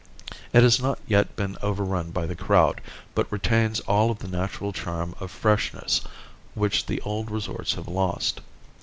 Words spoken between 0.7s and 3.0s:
not yet been overrun by the crowd,